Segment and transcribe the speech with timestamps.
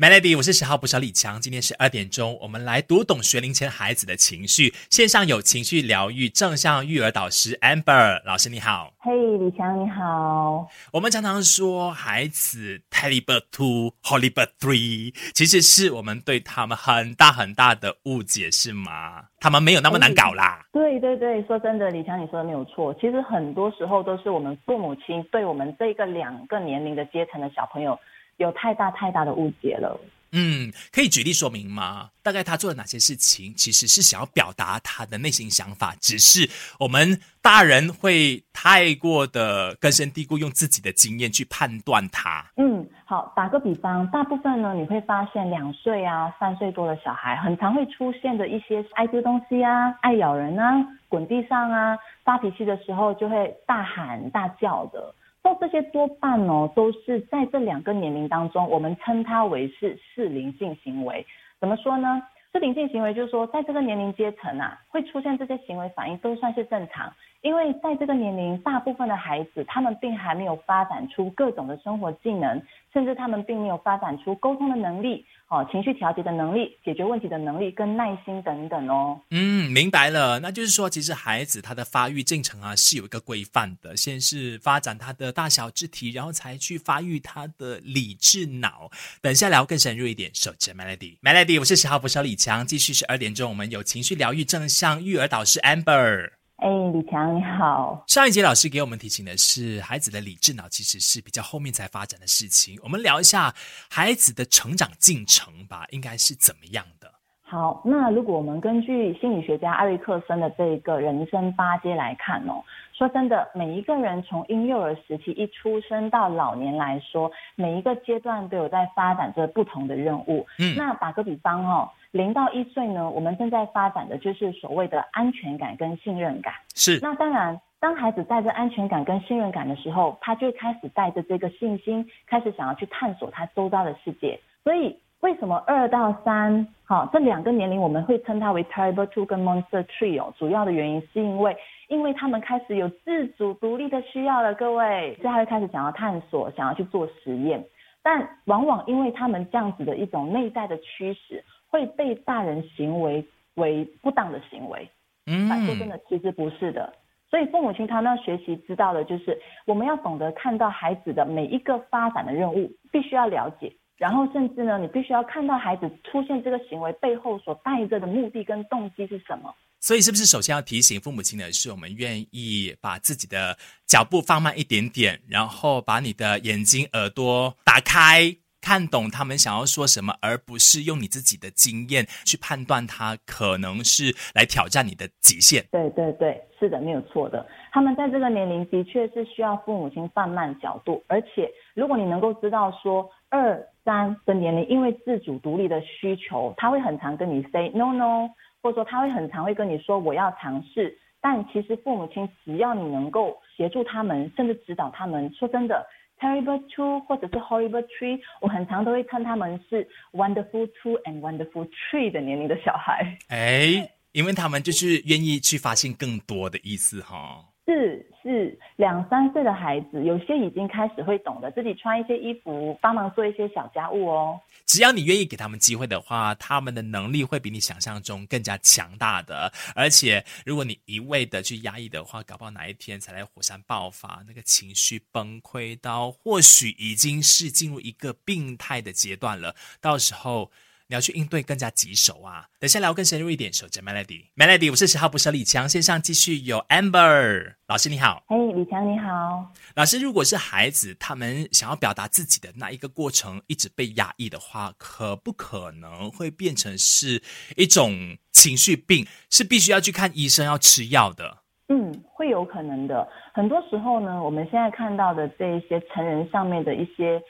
[0.00, 1.40] Melody，我是十号不少李强。
[1.40, 4.72] 今天十二点钟，我们来读懂学龄前孩子的情绪。
[4.88, 8.92] 线上有情绪疗愈正向育儿导师 Amber 老师，你好。
[9.00, 10.68] 嘿，李强你好。
[10.92, 19.24] 我们常常说孩子 terrible two，horrible three，其实是我们对他们很大很大的误解，是吗？
[19.40, 20.64] 他们没有那么难搞啦。
[20.72, 22.94] 对对对，说真的，李强你说的没有错。
[23.00, 27.98] 其实很多时候都是我们父母亲对我们这个两个年龄的阶层的小朋友。
[28.38, 30.00] 有太大太大的误解了。
[30.32, 32.10] 嗯，可以举例说明吗？
[32.22, 36.46] 大概他做了哪些事情，其实是想要表达他的内心想法，只是
[36.78, 42.44] 我们大人会太过的根深蒂固，用自己的经验去判断他。
[42.58, 50.74] 嗯，好，打个比方，大部分呢，你会发现两岁啊、三岁多的小孩，很常会出现的一些爱丢东西啊、爱咬人啊、
[51.08, 55.14] 滚地上啊、发脾气的时候就会大喊大叫的。
[55.48, 61.24] 那这些多半呢，都是在这两个年龄当中，我们称它为是适龄性行为。
[61.58, 62.22] 怎么说呢？
[62.52, 72.60] 适龄性行为就是说，在这个年龄阶层啊，会出现这些行为反应都算是正常，因为在这个年龄，大部分的孩子他们并还没有发展出各种的生活技能，
[72.92, 75.24] 甚至他们并没有发展出沟通的能力。
[75.48, 79.18] 哦，情绪调节的能力、解决问题的能力跟耐心等等哦。
[79.30, 80.38] 嗯，明白了。
[80.40, 88.90] 那就是说，其实孩子他的发育进程啊是有一个规范的，先是发展他的大小肢体，然后才去发育他的理智脑。
[89.22, 90.30] 等下聊更深入一点。
[90.34, 92.66] 守着 Melody，Melody，我是十号不少李强。
[92.66, 96.37] 继续十二点钟，我们有情绪疗愈正向育儿导师 Amber。
[96.58, 98.02] 哎，李强你好。
[98.08, 102.76] 上一节老师给我们提醒的是，孩子的理智脑其实是比较后面才发展的事情。
[102.82, 103.54] 我们聊一下
[103.88, 107.08] 孩子的成长进程吧，应该是怎么样的？
[107.42, 112.60] 好，那如果我们根据心理学家艾瑞克森的这个人生八阶来看哦，
[112.92, 120.44] 说真的，每一个人从婴幼儿时期一出生到老年来说，每一个阶段都有在发展着不同的任务。
[120.58, 121.88] 嗯，那打个比方哦。
[122.10, 126.54] 零到一岁呢，我们正在发展的就是所谓的安全感跟信任感。
[126.74, 126.98] 是。
[127.02, 134.40] 那当然，当孩子带着安全感跟信任感的时候，他就开始带着这个信心，开始想要去探索他周遭的世界。
[134.64, 140.32] 所以，为什么二到三，好这两个年龄我们会称它为 Terrible Two 跟 Monster Three 哦？
[140.38, 141.56] 主要的原因是因为，
[141.88, 147.62] 因为他们开始有自主独立的需要了，各位，所以他会开始想要探索，想要去做实验。
[148.02, 151.44] 但往往因为他们这样子的一种内在的驱使。
[151.68, 153.24] 会被大人行为
[153.54, 154.88] 为不当的行为，
[155.26, 156.92] 嗯，说真的，其实不是的。
[157.30, 169.54] 所以父母亲他们要学习知道的就是，我们要懂得看到孩子的每一个发展的任务，必须要了解，然后甚至呢，你必须要看到孩子出现这个行为背后所带着的目的跟动机是什么。
[169.80, 173.56] 所以是不是首先要提醒父母亲的是，我们愿意把自己的
[173.86, 178.34] 脚步放慢一点点，然后把你的眼睛耳朵打开。
[178.68, 185.64] 看懂他们想要说什么，而不是用你自己的经验去判断他可能是来挑战你的极限。
[185.70, 187.46] 对对对，是的，没有错的。
[187.72, 198.28] 他们在这个年龄的确是需要父母亲放慢角度，而且如果你能够知道说二三的年龄，因为自主独立的需求，他会很常跟你 say no no，
[198.62, 200.98] 或者说他会很常会跟你说我要尝试。
[201.22, 205.86] 但其实父母亲只要你能够协助他们，甚至指导他们，说真的。
[206.18, 213.18] Terrible two 或者是 Horrible three，我很常都会称他们是 Wonderful two and Wonderful three 的年龄的小孩。
[213.28, 217.44] 哎，因为他们就是愿意去发现更多的意思哈。
[217.66, 224.38] 是是，两三岁的孩子，有些已经开始会懂得自己穿一些衣服，帮忙做一些小家务哦。
[224.66, 229.50] 只要你愿意给他们机会的话，他们的能力会比你想象中更加强大的。
[229.74, 239.56] 而且，如果你一味的去压抑的话，搞不好哪一天才来火山爆发，那个情绪崩溃到，或许已经是进入一个病态的阶段了。
[239.80, 240.50] 到时候。
[240.90, 242.46] 你要去应对更加棘手啊！
[242.58, 248.22] 等下聊更深入一点，守着 Melody，Melody，我是十号不舍李强，线上继续有 Amber 老师，你好。
[248.26, 249.52] 嘿，李强你好。
[249.74, 257.22] 老师，如果是孩子，他们想要表达自己的那一个过程一直被压抑的话，可不可能会变成是
[257.58, 259.06] 一种情绪病？
[259.28, 261.42] 是必须要去看医生要吃药的？
[261.68, 263.06] 嗯，会有可能的。
[263.34, 267.20] 很多时候呢，我们现在看到的这一些成人上面的一些。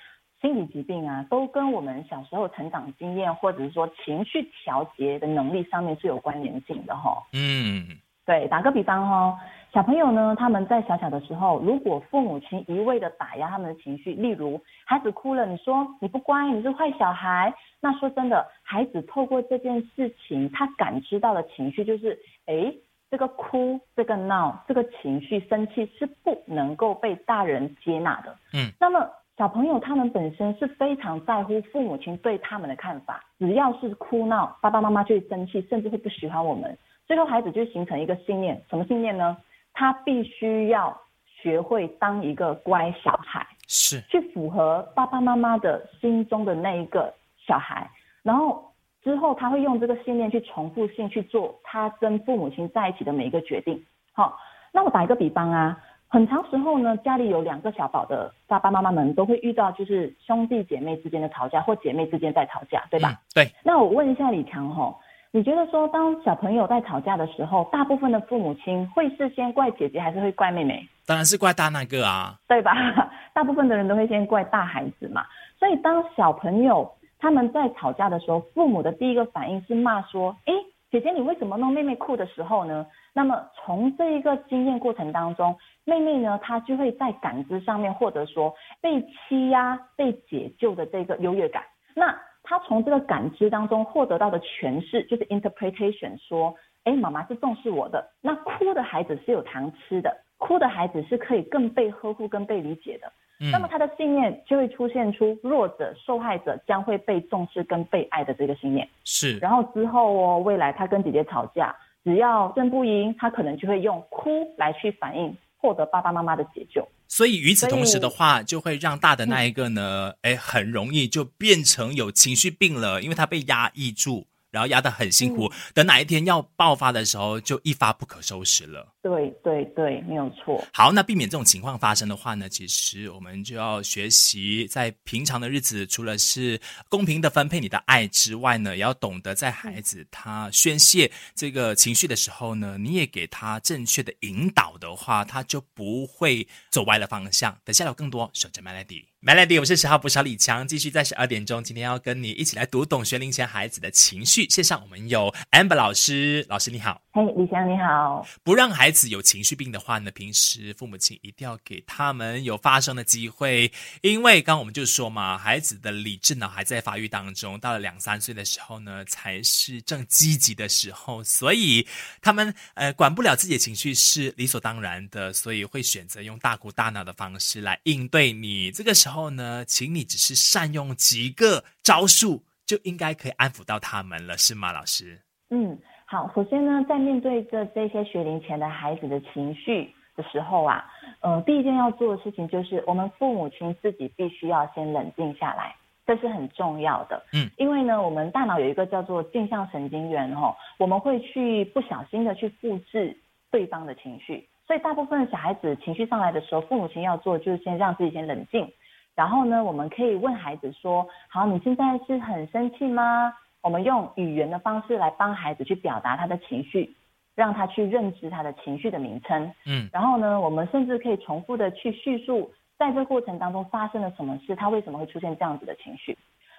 [0.40, 7.26] 心理疾病啊，都跟我们小时候成长经验，或者是说情绪调节的能力上面是有关联性的哈。
[7.32, 7.84] 嗯，
[8.24, 9.36] 对，打个比方哈，
[9.72, 22.72] 小朋友呢，他们在小小的时候，如果父母亲一味的打压他们的情绪，例如孩子哭了，你说你不乖，你是坏小孩，那说真的，孩子透过这件事情，他感知到的情绪就是，哎，
[23.10, 28.36] 这个哭，这个闹，这个情绪生气是不能够被大人接纳的。
[28.52, 29.10] 嗯，那么。
[29.38, 36.76] 小朋友他们本身是非常在乎父母亲对他们的看法，只要是哭闹，爸爸妈妈就会生气，甚至会不喜欢我们。
[37.06, 39.36] 最后孩子就形成一个信念，什么信念呢？
[39.72, 47.14] 他必须要学会当一个乖小孩，是去符合爸爸妈妈的心中的那一个
[47.46, 47.88] 小孩，
[48.24, 48.72] 然后
[49.04, 53.80] 之后他会用这个信念去重复性去做他跟父母亲在一起的每一个决定。
[54.12, 54.36] 好，
[54.72, 63.10] 那我打一个比方啊，很长时候呢，家里有两个小宝的爸爸妈妈们都会遇到就是兄弟姐妹之间的吵架，或姐妹之间在吵架，对吧？
[63.10, 64.94] 嗯对，那我问一下李强哈，
[65.30, 70.88] 你觉得说当小朋友在吵架的时候，大部分的父母亲会是先怪姐姐还是会怪妹妹？
[71.06, 72.72] 当然是怪大那个啊，对吧？
[73.34, 75.26] 大部分的人都会先怪大孩子嘛。
[75.58, 80.52] 所以当小朋友他们在吵架的时候，父母的第一个反应是骂说：“诶，
[80.90, 91.62] 姐姐你为什么弄妹妹哭的时候呢？”那么从这一个经验过程当中，妹妹呢她就会在感知上面获得说被欺压、被解救的这个优越感。
[91.94, 96.54] 那她从这个感知当中获得到的诠释就是 interpretation，说
[96.84, 100.16] ：“诶，妈妈是重视我的。”那哭的孩子是有糖吃的。
[100.38, 108.88] 哭的孩子是可以更被呵护、更被理解的，嗯那么他的信念就会出现出弱者、受害者将会被重视跟被爱的这个信念。
[109.04, 111.74] 是然后之后哦，未来他跟姐姐吵架，
[112.04, 116.86] 只要争不赢，他可能就会用哭来去反应，获得爸爸妈妈的解救。
[117.06, 128.88] 所以与此同时的话，就会让大的那一个呢，哎、很容易就变成有情绪病了，因为他被压抑住，然后压得很辛苦，等哪一天要爆发的时候，就一发不可收拾了。
[129.00, 130.62] 对对对，没有错。
[130.72, 147.56] 好，那避免这种情况发生的话呢，其实我们就要学习，在平常的日子，除了是公平的分配你的爱之外呢，也要懂得在孩子他宣泄这个情绪的时候呢，你也给他正确的引导的话，他就不会走歪了方向。
[147.64, 149.04] 等下有更多，守着 Melody。
[149.20, 154.48] Melody，我是十号不少李强，继续在十二点钟，今天要跟你一起来读懂学龄前孩子的情绪。
[154.48, 157.00] 线上我们有 Amber 老师，老师你好。
[157.12, 158.24] 嘿，李强你好。
[158.44, 163.70] 不让孩子有情绪病的话呢，平时父母亲一定要给他们有发声的机会，
[164.02, 171.86] 因为刚刚我们就说嘛，孩子的理智脑还在发育当中，到了两三岁的时候呢，才是正积极的时候，所以
[172.20, 178.72] 他们呃管不了自己的情绪是理所当然的，所以会选择用大哭大闹的方式来应对你。
[178.72, 185.20] 这个时候呢，请你只是善用几个招数，就应该可以安抚到他们了，是吗，老师？
[185.50, 185.78] 嗯，
[186.10, 190.82] 好，首先呢，在面对着这些学龄前的孩子的情绪的时候啊，
[191.20, 195.76] 呃，第一件要做的事情就是，我们父母亲自己必须要先冷静下来，
[196.06, 197.22] 这是很重要的。
[197.34, 203.14] 嗯，因为呢，我们大脑有一个叫做镜像神经元哦，我们会去不小心的去复制
[203.50, 208.72] 对方的情绪，所以大部分的小孩子情绪上来的时候，父母亲要做就是先让自己先冷静，
[209.14, 216.94] 然后呢，我们可以问孩子说：“好，你现在是很生气吗？”我们用语言的方式来帮孩子去表达他的情绪，
[217.34, 219.52] 让他去认知他的情绪的名称。
[219.66, 226.16] 嗯，然后呢，我们甚至可以重复的去叙述，在这过程当中发生了什么事，他为什么会出现这样子的情绪。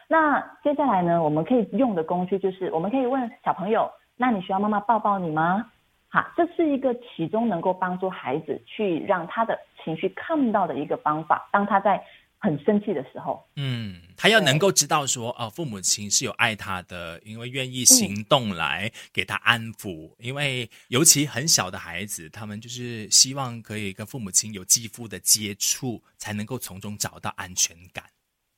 [0.07, 5.69] 那接下来呢，我们可以用的工具就是，我们可以问小朋友：“那你需要妈妈抱抱你吗？”
[6.11, 11.47] 好，这是一个其中能够帮助孩子去让他的情绪看到的一个方法。
[11.51, 12.03] 当他在
[12.41, 20.09] 很生气的时候，嗯，他要能够知道说，哦，父母亲是有爱他的，因为愿意行动来给他安抚。
[20.19, 28.05] 因为尤其很小的孩子，他们就是希望可以跟父母亲有肌肤的接触，才能够从中找到安全感。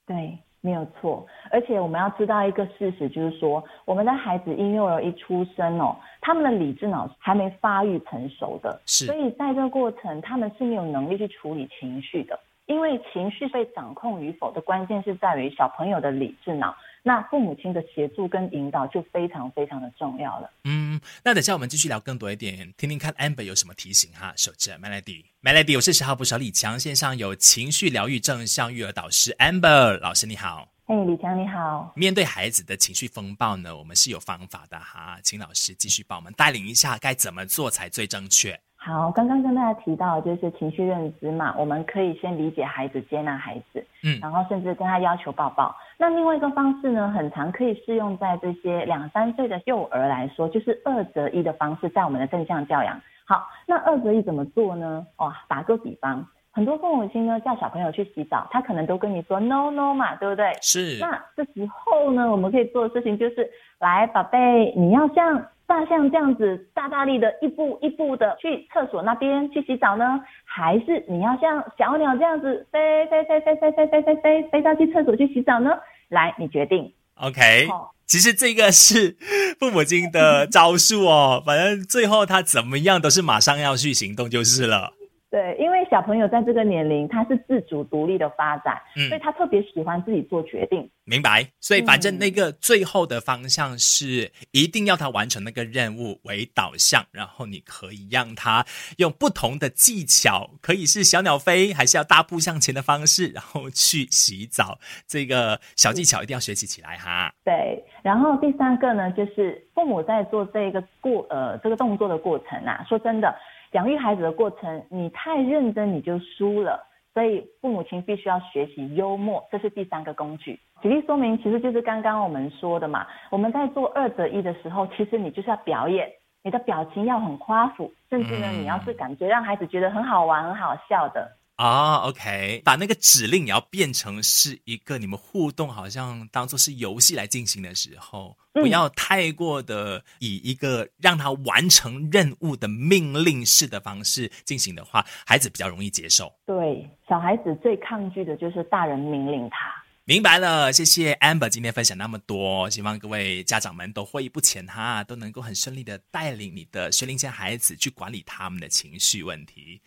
[0.05, 1.25] 对，没有错。
[1.49, 12.39] 而且我们要知道一个事实，就是说，我们的孩子婴幼儿一出生哦，他们的理智脑还没发育成熟的，是所以在这个过程，他们是没有能力去处理情绪的。
[12.71, 16.73] 因为情绪被掌控与否的关键是在于小朋友的理智脑，
[17.03, 20.49] 那父母亲的协助跟引导就非常非常的重要了。
[20.63, 24.31] 嗯，那等下我们继续聊更多一点，听听看 Amber 有什么提醒哈。
[24.37, 30.69] 守着 Melody，Melody，我是十号不少李强，线上有情绪疗愈正向育儿导师 Amber 老师，你好。
[30.85, 31.91] 嘿，李强你好。
[31.93, 38.57] 面对孩子的情绪风暴呢，我们是有方法的哈，请老师继续帮我们带领一下，该怎么做才最正确。
[38.83, 45.75] 好，刚刚跟大家提到就是情绪认知嘛，我们可以先理解孩子、接纳孩子，嗯然后甚至跟他要求抱抱。
[45.99, 52.99] 那另外一个方式呢，很常可以适用在这些两三岁的幼儿来说，就是二择一的方式，在我们的正向教养。
[53.23, 55.05] 好，那二择一怎么做呢？
[55.17, 60.51] 哦，打个比方，很多父母亲呢叫小朋友去洗澡，他可能都跟你说 no no 嘛，对不对？
[60.59, 63.47] 是，那这时候呢，我们可以做的事情就是，
[63.79, 75.69] 来，宝贝，你要像大象这样子大大力的一步一步的去厕所那边去洗澡呢，还是你要像小鸟这样子飞飞飞飞飞飞飞飞飞飞到去厕所去洗澡呢？
[76.09, 76.91] 来，你决定。
[77.15, 77.69] OK，
[78.05, 79.15] 其实这个是
[79.57, 84.91] 父母亲的招数哦，反正最后他怎么样都是马上要去行动就是了。
[85.31, 90.87] 对，因为小朋友在这个年龄，他是自主独立的发展，嗯所以他特别喜欢自己做决定。
[91.05, 98.65] 明白，所以反正那个最后的方向是一定要他完成那个任务为导向，然后你可以让他
[98.97, 104.79] 用不同的技巧，可以是小鸟飞，还是要大步向前的方式，然后去洗澡。
[105.07, 107.33] 这个小技巧一定要学习起来哈。
[107.45, 113.33] 对，然后第三个呢，就是父母在做这个过呃这个动作的过程啊，说真的，
[113.71, 116.87] 养育孩子的过程，你太认真你就输了。
[117.13, 120.57] 所以父母亲必须要学习幽默，这是第三个工具。
[120.81, 123.05] 举例说明，其实就是刚刚我们说的嘛。
[123.29, 126.09] 我们在做二择一的时候，其实你就是要表演，
[126.41, 131.29] 你的表情要很夸父，甚至呢，嗯你要是感觉让孩子觉得很好玩、很好笑的。
[131.61, 146.33] 啊、o k 把那个指令也要变成是一个你们互动，好像当做是游戏来进行的时候，嗯不要太过的以一个让他完成任务的命令式的方式进行的话，孩子比较容易接受。
[146.47, 149.71] 对，小孩子最抗拒的就是大人命令他。
[150.03, 159.79] 明白了，谢谢 Amber 今天分享那么多，希望各位家长们都获益不浅哈，都能够很顺利的带领你的学龄前孩子去管理他们的情绪问题。